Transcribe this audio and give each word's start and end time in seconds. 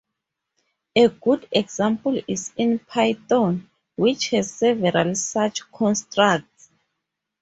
A 0.95 1.09
good 1.09 1.47
example 1.51 2.19
is 2.27 2.51
in 2.57 2.79
Python, 2.79 3.69
which 3.97 4.31
has 4.31 4.49
several 4.51 5.13
such 5.13 5.61
constructs. 5.71 6.71